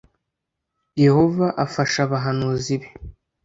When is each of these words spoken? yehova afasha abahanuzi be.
yehova 1.03 1.47
afasha 1.65 1.99
abahanuzi 2.05 2.73
be. 2.81 2.87